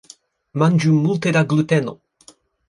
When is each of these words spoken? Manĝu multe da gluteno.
Manĝu 0.63 0.93
multe 1.01 1.35
da 1.37 1.45
gluteno. 1.53 1.95